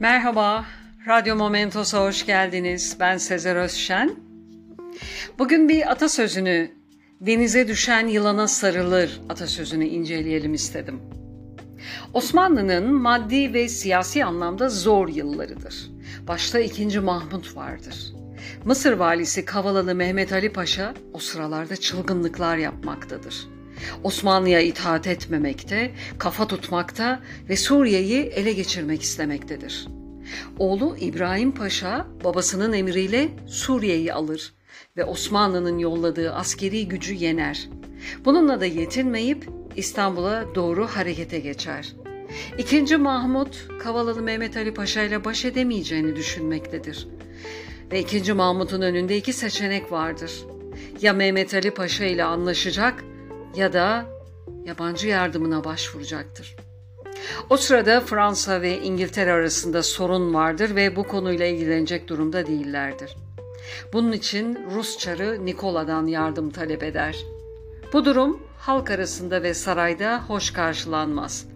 [0.00, 0.64] Merhaba,
[1.08, 2.96] Radyo Momentos'a hoş geldiniz.
[3.00, 4.16] Ben Sezer Özşen.
[5.38, 6.70] Bugün bir atasözünü,
[7.20, 11.00] denize düşen yılana sarılır atasözünü inceleyelim istedim.
[12.14, 15.90] Osmanlı'nın maddi ve siyasi anlamda zor yıllarıdır.
[16.28, 17.00] Başta 2.
[17.00, 18.14] Mahmut vardır.
[18.64, 23.48] Mısır valisi Kavalalı Mehmet Ali Paşa o sıralarda çılgınlıklar yapmaktadır.
[24.04, 29.88] Osmanlı'ya itaat etmemekte, kafa tutmakta ve Suriye'yi ele geçirmek istemektedir.
[30.58, 34.52] Oğlu İbrahim Paşa babasının emriyle Suriye'yi alır
[34.96, 37.68] ve Osmanlı'nın yolladığı askeri gücü yener.
[38.24, 41.92] Bununla da yetinmeyip İstanbul'a doğru harekete geçer.
[42.58, 47.08] İkinci Mahmut, Kavalalı Mehmet Ali Paşa ile baş edemeyeceğini düşünmektedir.
[47.92, 50.32] Ve ikinci Mahmut'un önünde iki seçenek vardır.
[51.02, 53.04] Ya Mehmet Ali Paşa ile anlaşacak
[53.56, 54.06] ya da
[54.64, 56.56] yabancı yardımına başvuracaktır.
[57.50, 63.16] O sırada Fransa ve İngiltere arasında sorun vardır ve bu konuyla ilgilenecek durumda değillerdir.
[63.92, 67.16] Bunun için Rus çarı Nikola'dan yardım talep eder.
[67.92, 71.46] Bu durum halk arasında ve sarayda hoş karşılanmaz.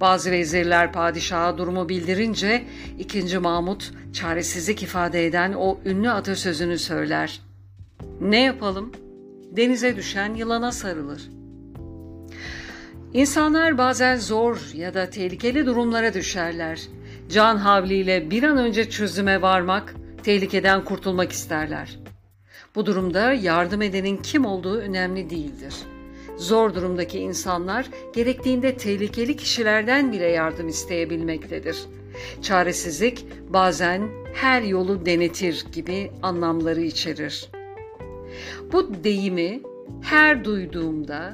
[0.00, 2.64] Bazı vezirler padişaha durumu bildirince
[2.98, 3.38] 2.
[3.38, 7.40] Mahmut çaresizlik ifade eden o ünlü atasözünü söyler.
[8.20, 8.92] Ne yapalım?
[9.50, 11.28] Denize düşen yılana sarılır.
[13.12, 16.80] İnsanlar bazen zor ya da tehlikeli durumlara düşerler.
[17.28, 21.98] Can havliyle bir an önce çözüme varmak, tehlikeden kurtulmak isterler.
[22.74, 25.74] Bu durumda yardım edenin kim olduğu önemli değildir.
[26.36, 31.76] Zor durumdaki insanlar gerektiğinde tehlikeli kişilerden bile yardım isteyebilmektedir.
[32.42, 37.50] Çaresizlik bazen her yolu denetir gibi anlamları içerir.
[38.72, 39.60] Bu deyimi
[40.02, 41.32] her duyduğumda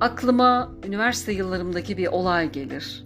[0.00, 3.04] aklıma üniversite yıllarımdaki bir olay gelir.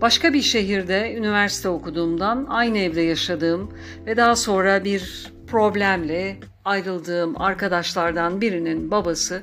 [0.00, 3.72] Başka bir şehirde üniversite okuduğumdan aynı evde yaşadığım
[4.06, 9.42] ve daha sonra bir problemle ayrıldığım arkadaşlardan birinin babası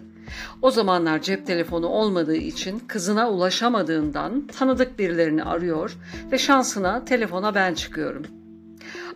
[0.62, 5.98] o zamanlar cep telefonu olmadığı için kızına ulaşamadığından tanıdık birilerini arıyor
[6.32, 8.39] ve şansına telefona ben çıkıyorum.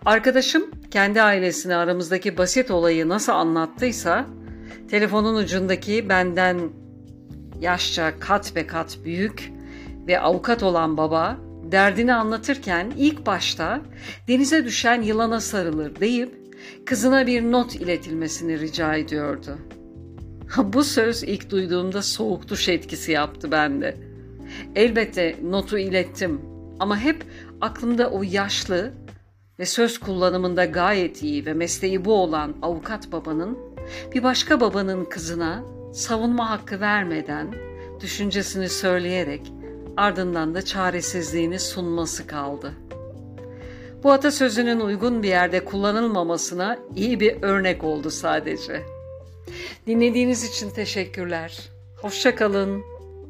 [0.06, 4.26] Arkadaşım kendi ailesine aramızdaki basit olayı nasıl anlattıysa
[4.90, 6.60] telefonun ucundaki benden
[7.60, 9.52] yaşça kat be kat büyük
[10.08, 11.38] ve avukat olan baba
[11.72, 13.82] derdini anlatırken ilk başta
[14.28, 19.58] denize düşen yılana sarılır deyip kızına bir not iletilmesini rica ediyordu.
[20.64, 23.98] Bu söz ilk duyduğumda soğuk duş etkisi yaptı bende.
[24.76, 26.42] Elbette notu ilettim
[26.80, 27.24] ama hep
[27.62, 28.94] aklımda o yaşlı
[29.60, 33.58] ve söz kullanımında gayet iyi ve mesleği bu olan avukat babanın
[34.14, 37.56] bir başka babanın kızına savunma hakkı vermeden
[38.00, 39.52] düşüncesini söyleyerek
[39.98, 42.74] ardından da çaresizliğini sunması kaldı.
[44.04, 48.82] Bu atasözünün uygun bir yerde kullanılmamasına iyi bir örnek oldu sadece.
[49.88, 51.70] Dinlediğiniz için teşekkürler.
[52.02, 52.84] Hoşça kalın.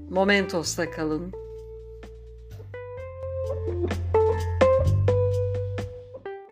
[0.10, 1.34] Momentos'ta kalın.